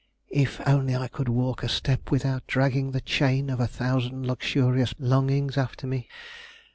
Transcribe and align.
If 0.31 0.59
only 0.67 0.95
I 0.95 1.07
could 1.07 1.29
walk 1.29 1.61
a 1.61 1.69
step 1.69 2.09
without 2.09 2.47
dragging 2.47 2.89
the 2.89 3.01
chain 3.01 3.51
of 3.51 3.59
a 3.59 3.67
thousand 3.67 4.25
luxurious 4.25 4.95
longings 4.97 5.59
after 5.59 5.85
me. 5.85 6.09